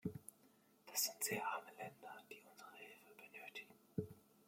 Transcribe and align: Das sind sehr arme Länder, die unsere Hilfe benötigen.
Das 0.87 1.03
sind 1.03 1.23
sehr 1.23 1.45
arme 1.45 1.69
Länder, 1.77 2.15
die 2.27 2.41
unsere 2.51 2.71
Hilfe 2.75 3.13
benötigen. 3.15 4.13